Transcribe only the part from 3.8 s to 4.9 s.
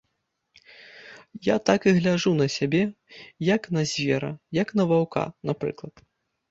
звера, як